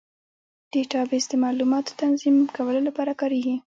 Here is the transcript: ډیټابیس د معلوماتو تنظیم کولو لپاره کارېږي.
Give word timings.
ډیټابیس 0.71 1.25
د 1.29 1.33
معلوماتو 1.43 1.97
تنظیم 2.01 2.35
کولو 2.55 2.81
لپاره 2.87 3.11
کارېږي. 3.21 3.55